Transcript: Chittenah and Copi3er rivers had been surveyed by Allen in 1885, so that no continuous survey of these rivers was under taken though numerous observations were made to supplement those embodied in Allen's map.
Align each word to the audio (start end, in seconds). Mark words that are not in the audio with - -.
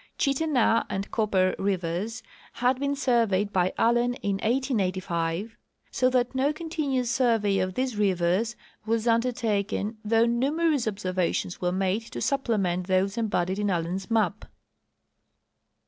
Chittenah 0.17 0.87
and 0.89 1.11
Copi3er 1.11 1.53
rivers 1.59 2.23
had 2.53 2.79
been 2.79 2.95
surveyed 2.95 3.53
by 3.53 3.71
Allen 3.77 4.15
in 4.15 4.37
1885, 4.37 5.55
so 5.91 6.09
that 6.09 6.33
no 6.33 6.51
continuous 6.51 7.11
survey 7.11 7.59
of 7.59 7.75
these 7.75 7.95
rivers 7.95 8.55
was 8.83 9.05
under 9.07 9.31
taken 9.31 9.99
though 10.03 10.25
numerous 10.25 10.87
observations 10.87 11.61
were 11.61 11.71
made 11.71 12.01
to 12.01 12.19
supplement 12.19 12.87
those 12.87 13.15
embodied 13.15 13.59
in 13.59 13.69
Allen's 13.69 14.09
map. 14.09 14.45